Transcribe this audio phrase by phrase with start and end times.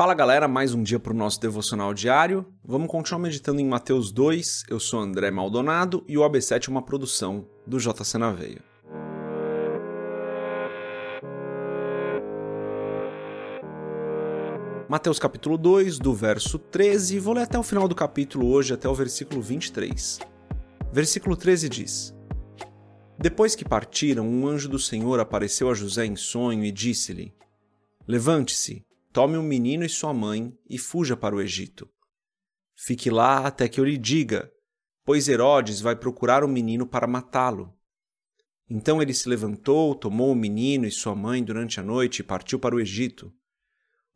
[0.00, 2.46] Fala galera, mais um dia para o nosso devocional diário.
[2.64, 4.64] Vamos continuar meditando em Mateus 2.
[4.66, 8.64] Eu sou André Maldonado e o AB7 é uma produção do JC na Veia.
[14.88, 18.88] Mateus capítulo 2, do verso 13, vou ler até o final do capítulo hoje, até
[18.88, 20.18] o versículo 23.
[20.90, 22.16] Versículo 13 diz:
[23.18, 27.34] Depois que partiram, um anjo do Senhor apareceu a José em sonho e disse-lhe:
[28.08, 28.82] Levante-se
[29.12, 31.90] Tome o um menino e sua mãe e fuja para o Egito.
[32.76, 34.50] Fique lá até que eu lhe diga,
[35.04, 37.74] pois Herodes vai procurar o menino para matá-lo.
[38.68, 42.60] Então ele se levantou, tomou o menino e sua mãe durante a noite e partiu
[42.60, 43.34] para o Egito,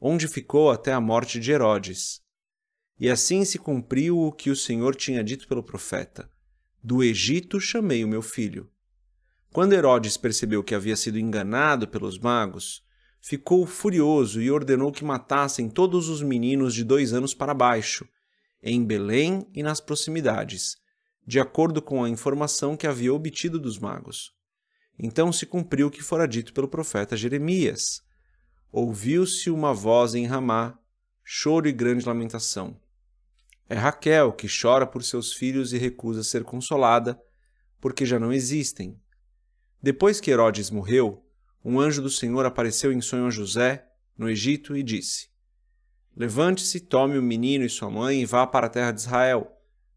[0.01, 2.23] onde ficou até a morte de Herodes.
[2.99, 6.31] E assim se cumpriu o que o Senhor tinha dito pelo profeta:
[6.81, 8.71] Do Egito chamei o meu filho.
[9.53, 12.84] Quando Herodes percebeu que havia sido enganado pelos magos,
[13.27, 18.07] ficou furioso e ordenou que matassem todos os meninos de dois anos para baixo,
[18.63, 20.77] em Belém e nas proximidades,
[21.27, 24.35] de acordo com a informação que havia obtido dos magos.
[24.99, 28.03] Então se cumpriu o que fora dito pelo profeta Jeremias.
[28.71, 30.79] Ouviu-se uma voz em Ramá,
[31.25, 32.79] choro e grande lamentação.
[33.71, 37.19] É Raquel que chora por seus filhos e recusa ser consolada,
[37.81, 39.01] porque já não existem.
[39.83, 41.24] Depois que Herodes morreu,
[41.65, 45.31] um anjo do Senhor apareceu em sonho a José, no Egito, e disse:
[46.15, 49.51] Levante-se, tome o menino e sua mãe e vá para a terra de Israel,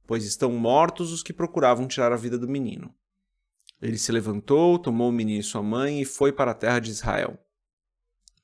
[0.07, 2.95] pois estão mortos os que procuravam tirar a vida do menino.
[3.81, 6.89] Ele se levantou, tomou o menino e sua mãe e foi para a terra de
[6.89, 7.37] Israel.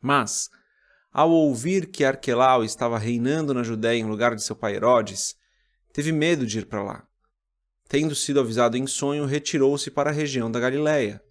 [0.01, 0.49] Mas,
[1.11, 5.35] ao ouvir que Arquelau estava reinando na Judéia em lugar de seu pai Herodes,
[5.93, 7.07] teve medo de ir para lá.
[7.87, 11.23] Tendo sido avisado em sonho, retirou-se para a região da Galiléia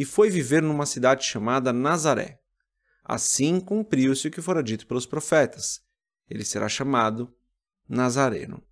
[0.00, 2.40] e foi viver numa cidade chamada Nazaré.
[3.04, 5.82] Assim cumpriu-se o que fora dito pelos profetas.
[6.26, 7.30] Ele será chamado
[7.86, 8.62] Nazareno.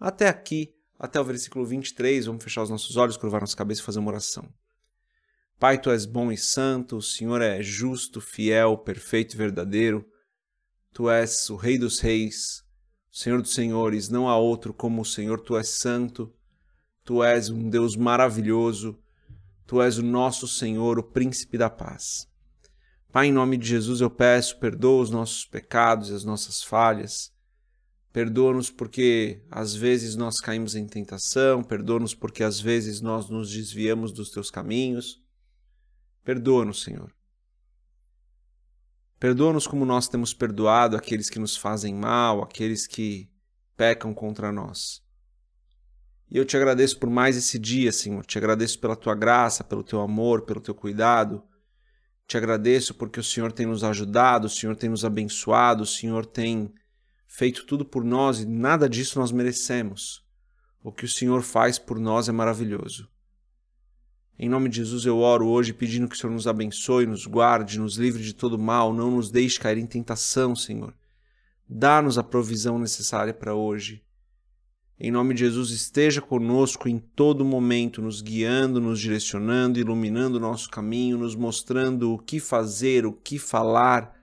[0.00, 3.84] Até aqui, até o versículo 23, vamos fechar os nossos olhos, curvar nossa cabeça e
[3.84, 4.48] fazer uma oração.
[5.58, 10.08] Pai, tu és bom e santo, o Senhor é justo, fiel, perfeito e verdadeiro.
[10.90, 12.64] Tu és o Rei dos Reis,
[13.10, 16.34] Senhor dos Senhores, não há outro como o Senhor, tu és santo,
[17.04, 19.01] tu és um Deus maravilhoso,
[19.72, 22.28] Tu és o nosso Senhor, o príncipe da paz.
[23.10, 27.32] Pai, em nome de Jesus eu peço, perdoa os nossos pecados e as nossas falhas.
[28.12, 34.12] Perdoa-nos porque às vezes nós caímos em tentação, perdoa-nos porque às vezes nós nos desviamos
[34.12, 35.22] dos teus caminhos.
[36.22, 37.10] Perdoa-nos, Senhor.
[39.18, 43.26] Perdoa-nos como nós temos perdoado aqueles que nos fazem mal, aqueles que
[43.74, 45.02] pecam contra nós.
[46.32, 48.24] E eu te agradeço por mais esse dia, Senhor.
[48.24, 51.42] Te agradeço pela tua graça, pelo teu amor, pelo teu cuidado.
[52.26, 56.24] Te agradeço porque o Senhor tem nos ajudado, o Senhor tem nos abençoado, o Senhor
[56.24, 56.72] tem
[57.26, 60.24] feito tudo por nós e nada disso nós merecemos.
[60.82, 63.10] O que o Senhor faz por nós é maravilhoso.
[64.38, 67.78] Em nome de Jesus eu oro hoje pedindo que o Senhor nos abençoe, nos guarde,
[67.78, 70.94] nos livre de todo mal, não nos deixe cair em tentação, Senhor.
[71.68, 74.02] Dá-nos a provisão necessária para hoje.
[74.98, 80.40] Em nome de Jesus, esteja conosco em todo momento, nos guiando, nos direcionando, iluminando o
[80.40, 84.14] nosso caminho, nos mostrando o que fazer, o que falar,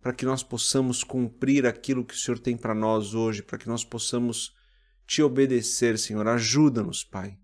[0.00, 3.68] para que nós possamos cumprir aquilo que o Senhor tem para nós hoje, para que
[3.68, 4.54] nós possamos
[5.06, 6.26] te obedecer, Senhor.
[6.26, 7.36] Ajuda-nos, Pai,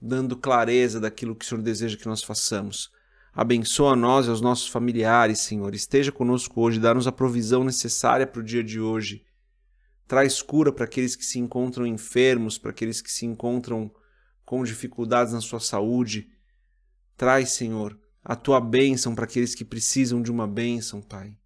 [0.00, 2.90] dando clareza daquilo que o Senhor deseja que nós façamos.
[3.34, 5.74] Abençoa nós e aos nossos familiares, Senhor.
[5.74, 9.27] Esteja conosco hoje, dá-nos a provisão necessária para o dia de hoje
[10.08, 13.94] Traz cura para aqueles que se encontram enfermos, para aqueles que se encontram
[14.42, 16.30] com dificuldades na sua saúde.
[17.14, 21.36] Traz, Senhor, a tua bênção para aqueles que precisam de uma bênção, Pai.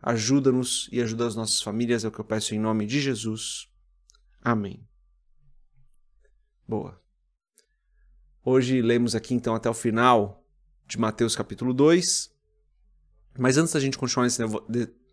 [0.00, 3.68] Ajuda-nos e ajuda as nossas famílias, é o que eu peço em nome de Jesus.
[4.40, 4.88] Amém.
[6.66, 6.98] Boa.
[8.42, 10.42] Hoje lemos aqui então até o final
[10.86, 12.32] de Mateus capítulo 2.
[13.38, 14.42] Mas antes da gente continuar nesse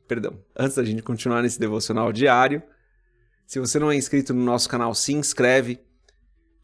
[0.10, 2.64] perdão, antes da gente continuar nesse devocional diário,
[3.46, 5.80] se você não é inscrito no nosso canal, se inscreve,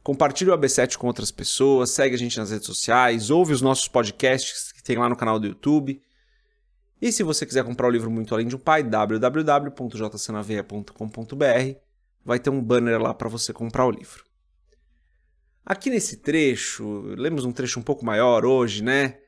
[0.02, 3.88] compartilha o AB7 com outras pessoas, segue a gente nas redes sociais, ouve os nossos
[3.88, 6.02] podcasts que tem lá no canal do YouTube.
[7.00, 11.80] E se você quiser comprar o livro Muito Além de um Pai, www.jcnaveia.com.br,
[12.26, 14.26] vai ter um banner lá para você comprar o livro.
[15.64, 19.20] Aqui nesse trecho, lemos um trecho um pouco maior hoje, né?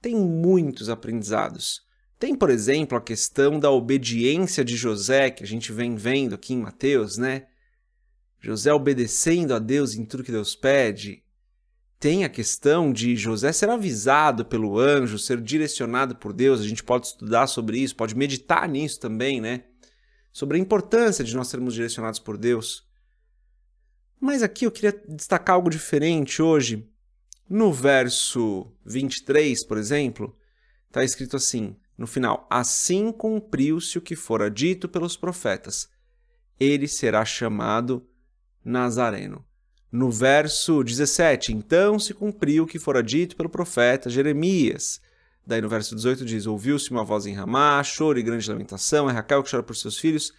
[0.00, 1.82] Tem muitos aprendizados.
[2.24, 6.54] Tem, por exemplo, a questão da obediência de José, que a gente vem vendo aqui
[6.54, 7.48] em Mateus, né?
[8.40, 11.22] José obedecendo a Deus em tudo que Deus pede.
[12.00, 16.62] tem a questão de José ser avisado pelo anjo, ser direcionado por Deus.
[16.62, 19.64] A gente pode estudar sobre isso, pode meditar nisso também, né?
[20.32, 22.88] Sobre a importância de nós sermos direcionados por Deus.
[24.18, 26.88] Mas aqui eu queria destacar algo diferente hoje.
[27.46, 30.34] No verso 23, por exemplo,
[30.88, 35.88] está escrito assim, no final: Assim cumpriu-se o que fora dito pelos profetas.
[36.58, 38.06] Ele será chamado
[38.64, 39.44] Nazareno.
[39.90, 45.00] No verso 17, então se cumpriu o que fora dito pelo profeta Jeremias.
[45.46, 49.12] Daí no verso 18 diz: Ouviu-se uma voz em Ramá, choro e grande lamentação, é
[49.12, 50.32] Raquel que chora por seus filhos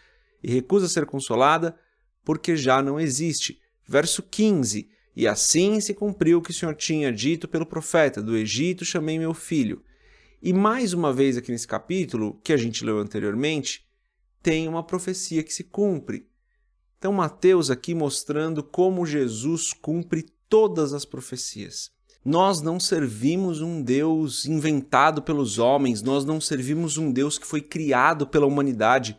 [0.43, 1.77] e recusa ser consolada,
[2.23, 3.61] porque já não existe.
[3.87, 8.35] Verso 15: E assim se cumpriu o que o Senhor tinha dito pelo profeta: Do
[8.35, 9.81] Egito chamei meu filho.
[10.41, 13.85] E mais uma vez aqui nesse capítulo, que a gente leu anteriormente,
[14.41, 16.27] tem uma profecia que se cumpre.
[16.97, 21.91] Então, Mateus aqui mostrando como Jesus cumpre todas as profecias.
[22.23, 27.61] Nós não servimos um Deus inventado pelos homens, nós não servimos um Deus que foi
[27.61, 29.17] criado pela humanidade.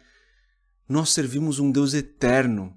[0.89, 2.77] Nós servimos um Deus eterno.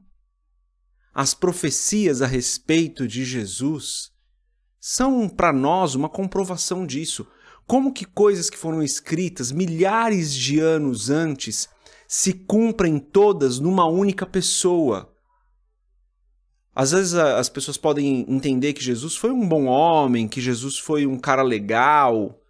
[1.14, 4.12] As profecias a respeito de Jesus
[4.80, 7.28] são para nós uma comprovação disso.
[7.69, 11.69] Como que coisas que foram escritas milhares de anos antes
[12.07, 15.13] se cumprem todas numa única pessoa.
[16.74, 21.06] Às vezes as pessoas podem entender que Jesus foi um bom homem, que Jesus foi
[21.06, 22.42] um cara legal.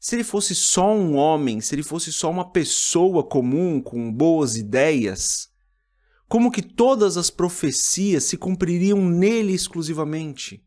[0.00, 4.56] Se ele fosse só um homem, se ele fosse só uma pessoa comum com boas
[4.56, 5.50] ideias,
[6.26, 10.66] como que todas as profecias se cumpririam nele exclusivamente?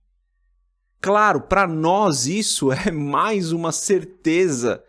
[1.02, 4.84] Claro, para nós isso é mais uma certeza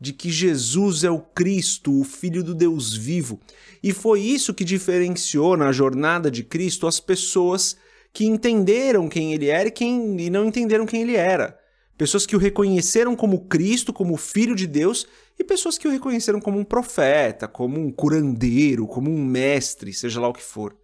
[0.00, 3.38] de que Jesus é o Cristo, o Filho do Deus vivo.
[3.82, 7.76] E foi isso que diferenciou na jornada de Cristo as pessoas
[8.10, 11.60] que entenderam quem ele era e, quem, e não entenderam quem ele era.
[11.98, 15.06] Pessoas que o reconheceram como Cristo, como Filho de Deus,
[15.38, 20.18] e pessoas que o reconheceram como um profeta, como um curandeiro, como um mestre, seja
[20.18, 20.74] lá o que for.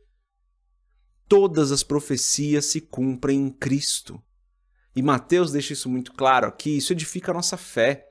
[1.26, 4.22] Todas as profecias se cumprem em Cristo.
[4.96, 8.08] E Mateus deixa isso muito claro aqui, isso edifica a nossa fé.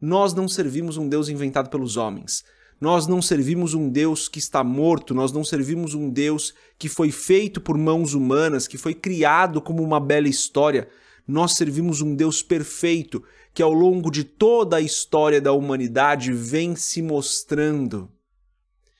[0.00, 2.42] Nós não servimos um Deus inventado pelos homens.
[2.80, 7.12] Nós não servimos um Deus que está morto, nós não servimos um Deus que foi
[7.12, 10.88] feito por mãos humanas, que foi criado como uma bela história.
[11.28, 16.74] Nós servimos um Deus perfeito que ao longo de toda a história da humanidade vem
[16.74, 18.10] se mostrando.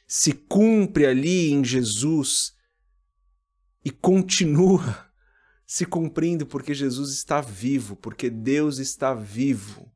[0.06, 2.52] Se cumpre ali em Jesus
[3.82, 5.11] e continua
[5.72, 9.90] se cumprindo porque Jesus está vivo, porque Deus está vivo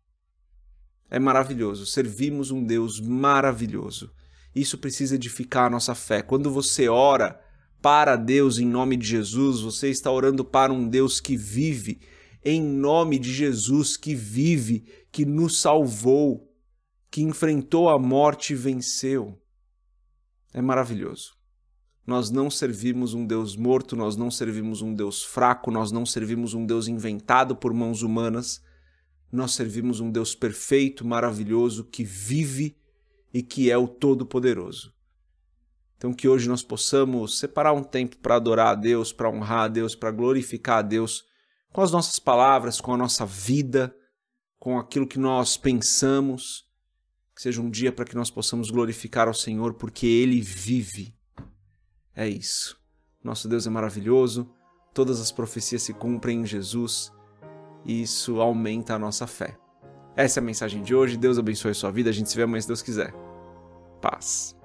[1.11, 1.85] é maravilhoso.
[1.85, 4.11] Servimos um Deus maravilhoso.
[4.55, 6.23] Isso precisa edificar a nossa fé.
[6.23, 7.39] Quando você ora
[7.83, 12.01] para Deus em nome de Jesus, você está orando para um Deus que vive,
[12.43, 16.51] em nome de Jesus, que vive, que nos salvou,
[17.11, 19.39] que enfrentou a morte e venceu.
[20.55, 21.36] É maravilhoso.
[22.07, 26.55] Nós não servimos um Deus morto, nós não servimos um Deus fraco, nós não servimos
[26.55, 28.63] um Deus inventado por mãos humanas
[29.31, 32.77] nós servimos um Deus perfeito, maravilhoso, que vive
[33.33, 34.95] e que é o Todo-Poderoso.
[35.97, 39.69] Então, que hoje nós possamos separar um tempo para adorar a Deus, para honrar a
[39.69, 41.25] Deus, para glorificar a Deus
[41.73, 43.95] com as nossas palavras, com a nossa vida,
[44.59, 46.65] com aquilo que nós pensamos.
[47.35, 51.16] Que seja um dia para que nós possamos glorificar ao Senhor, porque Ele vive.
[52.17, 52.81] É isso.
[53.23, 54.49] Nosso Deus é maravilhoso,
[54.95, 57.13] todas as profecias se cumprem em Jesus
[57.85, 59.57] e isso aumenta a nossa fé.
[60.17, 61.17] Essa é a mensagem de hoje.
[61.17, 62.09] Deus abençoe a sua vida.
[62.09, 63.13] A gente se vê amanhã se Deus quiser.
[64.01, 64.57] Paz.